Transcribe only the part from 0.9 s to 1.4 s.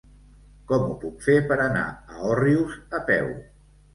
puc fer